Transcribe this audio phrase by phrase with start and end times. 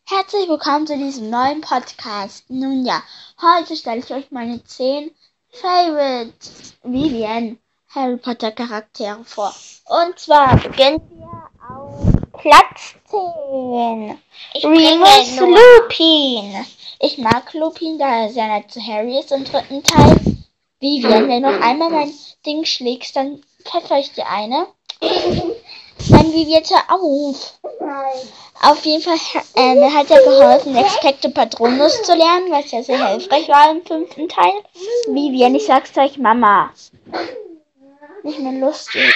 [0.00, 2.48] Herzlich willkommen zu diesem neuen Podcast.
[2.48, 3.02] Nun ja,
[3.40, 5.10] heute stelle ich euch meine 10
[5.50, 6.32] Favorite
[6.82, 7.58] Vivian
[7.88, 9.54] Harry Potter Charaktere vor.
[9.86, 12.06] Und zwar beginnen wir auf
[12.40, 14.18] Platz 10.
[14.54, 16.64] Ich Remus Lupin.
[17.00, 20.18] Ich mag Lupin, da er sehr nett zu Harry ist im dritten Teil.
[20.80, 22.14] Vivian, wenn du noch einmal mein
[22.46, 24.66] Ding schlägst, dann pfeffer ich dir eine.
[25.00, 27.58] Nein, Vivian, auf.
[28.62, 29.18] Auf jeden Fall
[29.56, 33.84] äh, mir hat er geholfen, Expecto Patronus zu lernen, was ja sehr hilfreich war im
[33.84, 34.52] fünften Teil.
[35.08, 36.70] Vivian, ich sag's euch, Mama.
[38.22, 39.12] Nicht mehr lustig.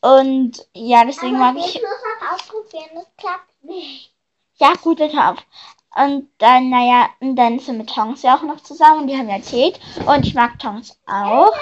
[0.00, 1.74] Und ja, deswegen mag ich.
[1.74, 4.10] muss das ausprobieren, das klappt nicht.
[4.56, 5.38] Ja, gut, dann hör auf.
[5.96, 9.18] Und dann, naja, und dann sind wir mit Tongs ja auch noch zusammen und die
[9.18, 9.80] haben ja Kate.
[10.06, 11.54] Und ich mag Tongs auch.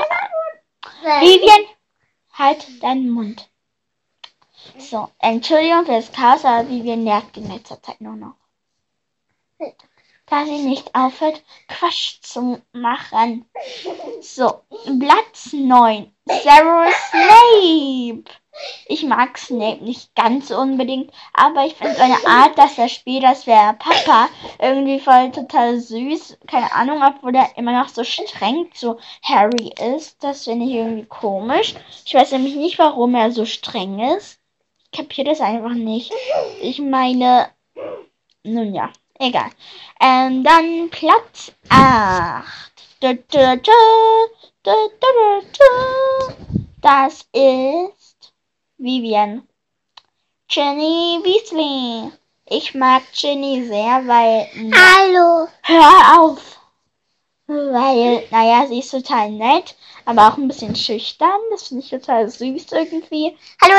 [1.02, 1.64] Vivian,
[2.34, 3.48] halt deinen Mund.
[4.79, 8.35] So, Entschuldigung für das Chaos, aber Vivian nervt in letzter Zeit nur noch.
[10.27, 13.48] Da sie nicht aufhört, Quatsch zu machen.
[14.20, 14.61] So,
[15.00, 16.15] Platz 9.
[16.27, 18.25] Severus Snape.
[18.87, 23.47] Ich mag Snape nicht ganz unbedingt, aber ich finde seine Art, dass er spielt, als
[23.47, 24.28] wäre er Papa,
[24.59, 26.39] irgendwie voll total süß.
[26.47, 30.22] Keine Ahnung, obwohl er immer noch so streng zu Harry ist.
[30.22, 31.75] Das finde ich irgendwie komisch.
[32.05, 34.38] Ich weiß nämlich nicht, warum er so streng ist.
[34.91, 36.12] Ich kapiere das einfach nicht.
[36.61, 37.50] Ich meine,
[38.42, 39.50] nun ja, egal.
[40.00, 42.44] Ähm, dann Platz 8.
[43.00, 43.72] Du, du, du,
[44.62, 46.69] du, du, du.
[46.81, 48.33] Das ist
[48.78, 49.47] Vivian.
[50.48, 52.11] Ginny Weasley.
[52.47, 54.48] Ich mag Ginny sehr, weil.
[54.75, 55.48] Hallo.
[55.62, 56.58] Hör auf!
[57.48, 61.41] Weil, naja, sie ist total nett, aber auch ein bisschen schüchtern.
[61.50, 63.38] Das finde ich total süß irgendwie.
[63.62, 63.74] Hallo.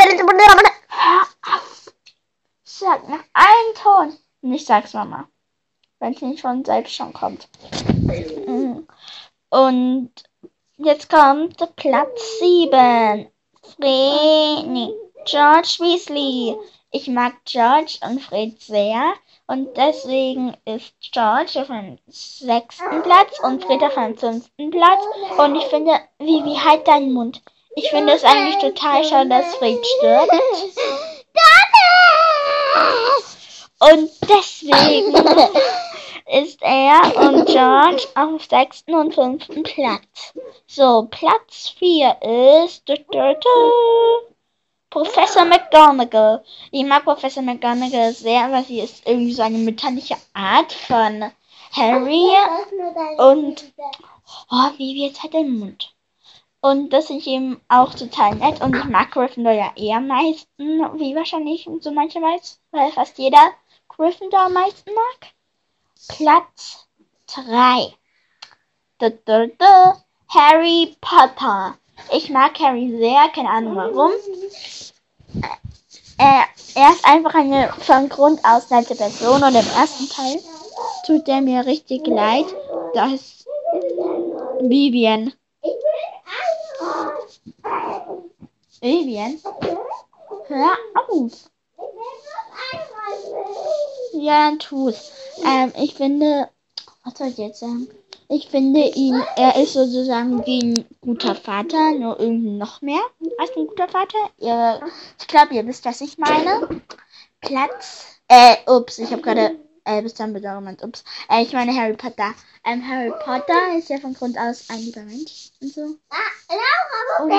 [0.87, 1.21] Hör
[1.53, 1.93] auf!
[2.63, 4.17] Sag nach einem Ton.
[4.41, 5.29] Und ich sag's Mama.
[5.99, 7.47] Wenn es nicht von selbst schon kommt.
[8.47, 8.87] Mhm.
[9.49, 10.11] Und
[10.77, 12.71] jetzt kommt Platz 7.
[12.71, 14.93] Fred, nee,
[15.25, 16.55] George Weasley.
[16.89, 19.13] Ich mag George und Fred sehr.
[19.49, 25.03] Und deswegen ist George auf dem sechsten Platz und Fred auf dem fünften Platz.
[25.39, 27.41] Und ich finde, Vivi, halt deinen Mund.
[27.75, 30.31] Ich finde es eigentlich total schade, dass Fred stirbt.
[33.79, 35.15] Und deswegen
[36.43, 40.31] ist er und George auf sechsten und fünften Platz.
[40.67, 42.17] So, Platz 4
[42.61, 42.87] ist
[44.89, 46.43] Professor McGonagall.
[46.71, 51.31] Ich mag Professor McGonagall sehr, weil sie ist irgendwie so eine mütterliche Art von
[51.73, 52.27] Harry.
[53.17, 53.73] Und-
[54.51, 55.93] Oh, wie jetzt hat er den Mund.
[56.61, 58.61] Und das finde ich eben auch total nett.
[58.61, 63.17] Und ich mag Gryffindor ja eher am meisten, wie wahrscheinlich so manche weiß, weil fast
[63.17, 63.51] jeder
[63.87, 65.31] Gryffindor am meisten mag.
[66.09, 66.87] Platz
[67.27, 67.93] 3.
[68.99, 69.93] Du, du, du.
[70.27, 71.75] Harry Potter.
[72.11, 74.11] Ich mag Harry sehr, keine Ahnung warum.
[76.17, 76.43] Er,
[76.75, 80.39] er ist einfach eine von Grund aus nette Person und im ersten Teil
[81.05, 82.45] tut er mir richtig leid.
[82.93, 83.45] Das
[84.61, 85.33] Vivian.
[88.81, 89.39] Vivian?
[90.47, 90.71] Hör
[91.09, 91.31] auf.
[94.13, 95.11] Ja, tu's.
[95.45, 96.49] Ähm, ich finde,
[97.03, 97.87] was soll ich jetzt sagen?
[98.31, 103.01] Ich finde ihn, er ist sozusagen wie ein guter Vater, nur irgendwie noch mehr
[103.39, 104.19] als ein guter Vater.
[104.37, 104.79] Ihr,
[105.19, 106.81] ich glaube, ihr wisst, was ich meine.
[107.41, 111.03] Platz, äh, ups, ich habe gerade, äh, bis dann bedeutet, ups.
[111.27, 112.35] Äh, ich meine Harry Potter.
[112.65, 115.81] Ähm, Harry Potter ist ja von Grund aus ein lieber Mensch und so.
[115.81, 117.33] Und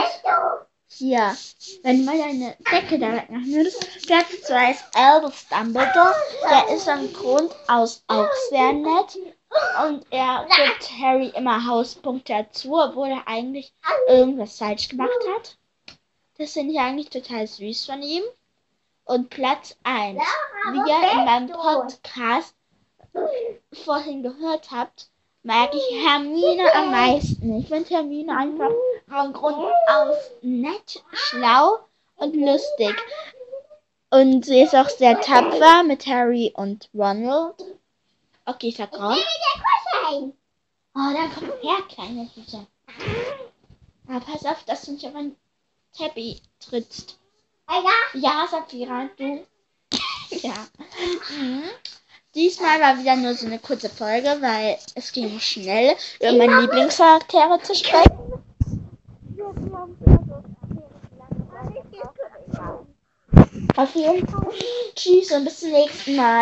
[0.89, 1.37] hier,
[1.85, 6.15] wenn mal deine Decke da wegmachen würdest, Platz 2 ist Albus Dumbledore.
[6.51, 9.17] Der ist von Grund aus auch sehr nett.
[9.85, 13.73] Und er gibt Harry immer Hauspunkte dazu, obwohl er eigentlich
[14.07, 15.57] irgendwas falsch gemacht hat.
[16.39, 18.23] Das finde ich eigentlich total süß von ihm.
[19.05, 20.21] Und Platz 1,
[20.73, 22.55] wie ihr in meinem Podcast
[23.73, 25.11] vorhin gehört habt,
[25.43, 27.59] mag ich Hermine am meisten.
[27.59, 28.71] Ich finde Hermine einfach
[29.09, 31.81] von Grund aus nett, schlau
[32.17, 32.95] und lustig.
[34.11, 37.80] Und sie ist auch sehr tapfer mit Harry und Ronald.
[38.51, 39.17] Okay, ich sag raus.
[40.13, 42.67] Oh, da komm her, kleine Süße.
[44.09, 45.37] Aber pass auf, dass du nicht auf einen
[45.97, 47.17] Teppich trittst.
[48.15, 49.47] Ja, Saphira, du.
[50.31, 50.67] ja.
[51.39, 51.63] Mhm.
[52.35, 57.61] Diesmal war wieder nur so eine kurze Folge, weil es ging schnell, über meine Lieblingscharaktere
[57.63, 58.19] zu sprechen.
[63.77, 64.53] Auf jeden Fall.
[64.97, 66.39] Tschüss und bis zum nächsten Mal.